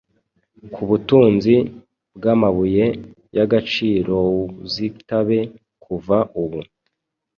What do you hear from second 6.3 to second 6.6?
ubu